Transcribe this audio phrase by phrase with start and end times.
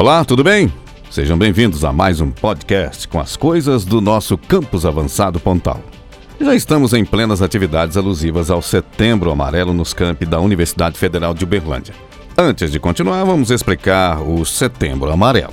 [0.00, 0.72] Olá, tudo bem?
[1.10, 5.78] Sejam bem-vindos a mais um podcast com as coisas do nosso campus avançado Pontal.
[6.40, 11.44] Já estamos em plenas atividades alusivas ao Setembro Amarelo nos campi da Universidade Federal de
[11.44, 11.92] Uberlândia.
[12.34, 15.52] Antes de continuar, vamos explicar o Setembro Amarelo.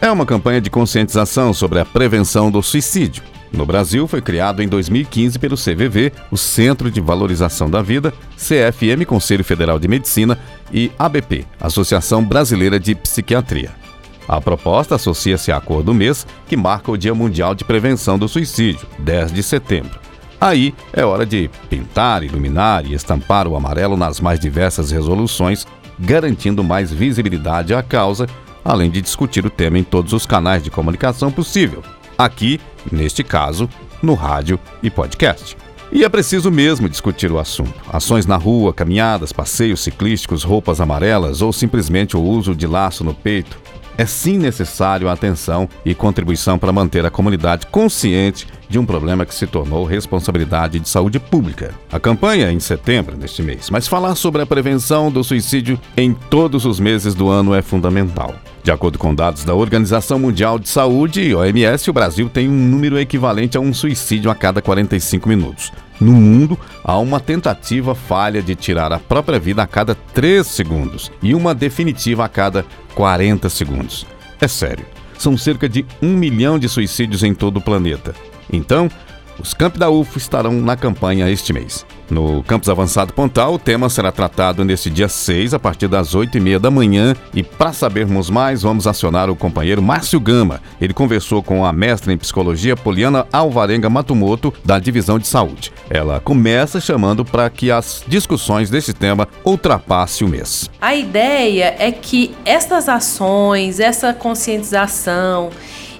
[0.00, 3.22] É uma campanha de conscientização sobre a prevenção do suicídio.
[3.52, 9.04] No Brasil, foi criado em 2015 pelo CVV, o Centro de Valorização da Vida, CFM,
[9.06, 10.38] Conselho Federal de Medicina,
[10.72, 13.81] e ABP, Associação Brasileira de Psiquiatria.
[14.28, 18.28] A proposta associa-se à cor do mês, que marca o Dia Mundial de Prevenção do
[18.28, 19.98] Suicídio, 10 de setembro.
[20.40, 25.66] Aí é hora de pintar, iluminar e estampar o amarelo nas mais diversas resoluções,
[25.98, 28.26] garantindo mais visibilidade à causa,
[28.64, 31.82] além de discutir o tema em todos os canais de comunicação possível.
[32.18, 32.60] Aqui,
[32.90, 33.68] neste caso,
[34.02, 35.56] no rádio e podcast.
[35.92, 37.74] E é preciso mesmo discutir o assunto.
[37.92, 43.12] Ações na rua, caminhadas, passeios ciclísticos, roupas amarelas ou simplesmente o uso de laço no
[43.12, 43.58] peito.
[43.96, 49.26] É sim necessário a atenção e contribuição para manter a comunidade consciente de um problema
[49.26, 51.74] que se tornou responsabilidade de saúde pública.
[51.92, 56.14] A campanha é em setembro deste mês, mas falar sobre a prevenção do suicídio em
[56.14, 58.34] todos os meses do ano é fundamental.
[58.62, 62.98] De acordo com dados da Organização Mundial de Saúde, OMS, o Brasil tem um número
[62.98, 65.72] equivalente a um suicídio a cada 45 minutos.
[66.00, 71.12] No mundo, há uma tentativa falha de tirar a própria vida a cada 3 segundos
[71.22, 74.06] e uma definitiva a cada 40 segundos.
[74.40, 74.84] É sério,
[75.18, 78.14] são cerca de um milhão de suicídios em todo o planeta.
[78.52, 78.90] Então,
[79.38, 81.86] os campi da UFO estarão na campanha este mês.
[82.12, 86.36] No Campus Avançado Pontal, o tema será tratado neste dia 6, a partir das 8
[86.36, 87.16] e meia da manhã.
[87.32, 90.60] E para sabermos mais, vamos acionar o companheiro Márcio Gama.
[90.78, 95.72] Ele conversou com a mestra em psicologia Poliana Alvarenga Matumoto, da Divisão de Saúde.
[95.88, 100.68] Ela começa chamando para que as discussões desse tema ultrapassem o mês.
[100.82, 105.48] A ideia é que estas ações, essa conscientização,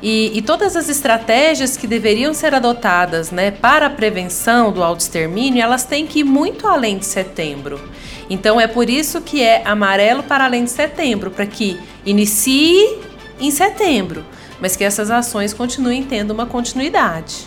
[0.02, 5.62] e, e, todas as estratégias que deveriam ser adotadas né, para a prevenção do autoextermínio,
[5.62, 7.80] elas têm que ir muito além de setembro.
[8.28, 12.98] Então é por isso que é amarelo para além de setembro, para que inicie
[13.38, 14.24] em setembro,
[14.60, 17.46] mas que essas ações continuem tendo uma continuidade.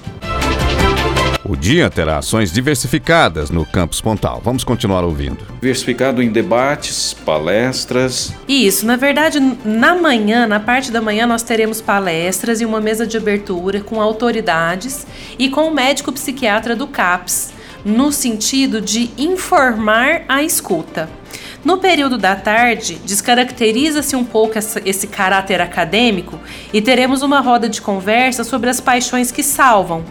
[1.47, 4.41] O dia terá ações diversificadas no Campus Pontal.
[4.43, 5.37] Vamos continuar ouvindo.
[5.61, 8.33] Diversificado em debates, palestras.
[8.47, 13.05] Isso, na verdade, na manhã, na parte da manhã, nós teremos palestras e uma mesa
[13.05, 15.05] de abertura com autoridades
[15.37, 17.53] e com o médico psiquiatra do CAPS,
[17.85, 21.07] no sentido de informar a escuta.
[21.65, 26.39] No período da tarde, descaracteriza-se um pouco essa, esse caráter acadêmico
[26.71, 30.05] e teremos uma roda de conversa sobre as paixões que salvam.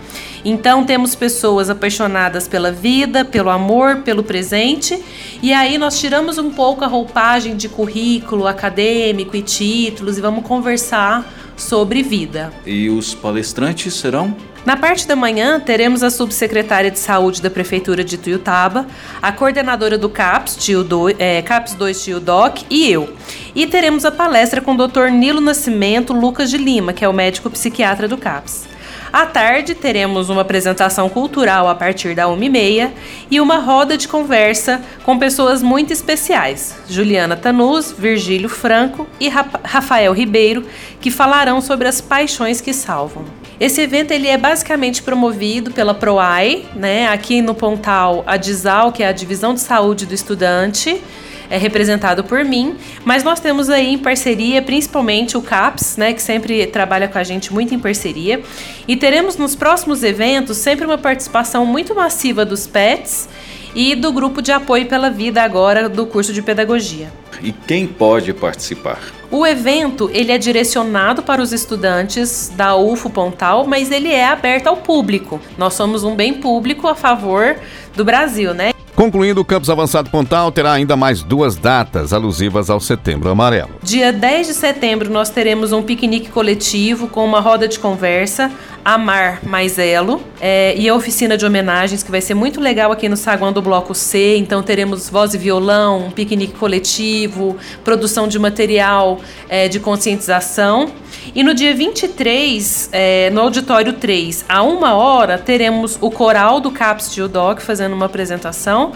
[0.44, 5.00] Então, temos pessoas apaixonadas pela vida, pelo amor, pelo presente,
[5.40, 10.44] e aí nós tiramos um pouco a roupagem de currículo acadêmico e títulos e vamos
[10.44, 12.52] conversar sobre vida.
[12.66, 14.36] E os palestrantes serão?
[14.64, 18.86] Na parte da manhã, teremos a subsecretária de saúde da Prefeitura de Tuiutaba,
[19.20, 23.12] a coordenadora do CAPS, tio do, é, CAPS 2 Tio Doc e eu.
[23.54, 25.10] E teremos a palestra com o Dr.
[25.10, 28.66] Nilo Nascimento Lucas de Lima, que é o médico psiquiatra do CAPS.
[29.12, 32.90] À tarde, teremos uma apresentação cultural a partir da 1h30
[33.30, 40.12] e uma roda de conversa com pessoas muito especiais: Juliana Tanus, Virgílio Franco e Rafael
[40.14, 40.64] Ribeiro,
[41.02, 43.43] que falarão sobre as paixões que salvam.
[43.58, 47.06] Esse evento ele é basicamente promovido pela PROAI, né?
[47.08, 51.00] Aqui no Pontal, a DISAL, que é a Divisão de Saúde do Estudante,
[51.48, 56.22] é representado por mim, mas nós temos aí em parceria principalmente o CAPS, né, que
[56.22, 58.42] sempre trabalha com a gente muito em parceria,
[58.88, 63.28] e teremos nos próximos eventos sempre uma participação muito massiva dos PETs
[63.74, 67.12] e do grupo de apoio pela vida agora do curso de pedagogia.
[67.42, 69.00] E quem pode participar?
[69.30, 74.68] O evento ele é direcionado para os estudantes da UFO Pontal, mas ele é aberto
[74.68, 75.40] ao público.
[75.58, 77.56] Nós somos um bem público a favor
[77.96, 78.74] do Brasil, né?
[78.94, 83.70] Concluindo, o Campus Avançado Pontal terá ainda mais duas datas alusivas ao Setembro Amarelo.
[83.82, 88.52] Dia 10 de setembro nós teremos um piquenique coletivo com uma roda de conversa,
[88.84, 93.08] Amar Mais Elo, é, e a oficina de homenagens que vai ser muito legal aqui
[93.08, 94.36] no saguão do Bloco C.
[94.36, 100.90] Então teremos voz e violão, um piquenique coletivo, produção de material é, de conscientização.
[101.34, 106.70] E no dia 23, é, no auditório 3, a uma hora, teremos o coral do
[106.70, 108.92] CAPS de UDOC fazendo uma apresentação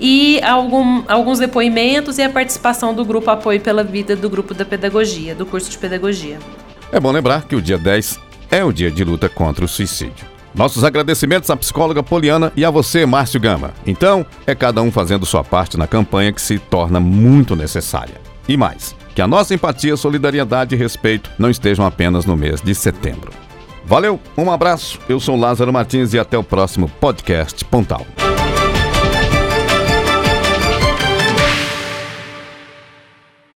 [0.00, 4.64] e algum, alguns depoimentos e a participação do grupo Apoio pela Vida do grupo da
[4.64, 6.38] Pedagogia, do curso de Pedagogia.
[6.90, 10.26] É bom lembrar que o dia 10 é o dia de luta contra o suicídio.
[10.54, 13.72] Nossos agradecimentos à psicóloga Poliana e a você, Márcio Gama.
[13.86, 18.20] Então, é cada um fazendo sua parte na campanha que se torna muito necessária.
[18.48, 22.74] E mais, que a nossa empatia, solidariedade e respeito não estejam apenas no mês de
[22.74, 23.30] setembro.
[23.84, 28.06] Valeu, um abraço, eu sou Lázaro Martins e até o próximo podcast Pontal.